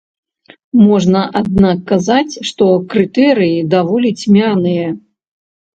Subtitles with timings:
[0.85, 2.65] Можна, аднак, казаць, што
[2.95, 4.87] крытэрыі даволі цьмяныя.